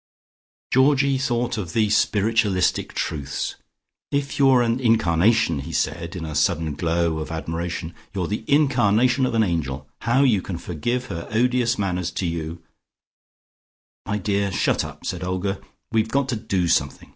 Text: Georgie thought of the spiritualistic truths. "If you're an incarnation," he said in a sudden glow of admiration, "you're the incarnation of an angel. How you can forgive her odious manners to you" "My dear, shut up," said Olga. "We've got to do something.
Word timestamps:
Georgie 0.73 1.19
thought 1.19 1.59
of 1.59 1.73
the 1.73 1.87
spiritualistic 1.91 2.95
truths. 2.95 3.53
"If 4.11 4.39
you're 4.39 4.63
an 4.63 4.79
incarnation," 4.79 5.59
he 5.59 5.71
said 5.71 6.15
in 6.15 6.25
a 6.25 6.33
sudden 6.33 6.73
glow 6.73 7.19
of 7.19 7.29
admiration, 7.29 7.93
"you're 8.11 8.25
the 8.25 8.43
incarnation 8.47 9.27
of 9.27 9.35
an 9.35 9.43
angel. 9.43 9.87
How 9.99 10.23
you 10.23 10.41
can 10.41 10.57
forgive 10.57 11.05
her 11.05 11.27
odious 11.29 11.77
manners 11.77 12.09
to 12.13 12.25
you" 12.25 12.63
"My 14.07 14.17
dear, 14.17 14.51
shut 14.51 14.83
up," 14.83 15.05
said 15.05 15.23
Olga. 15.23 15.61
"We've 15.91 16.09
got 16.09 16.27
to 16.29 16.35
do 16.35 16.67
something. 16.67 17.09